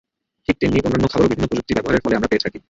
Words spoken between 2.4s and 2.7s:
থাকি।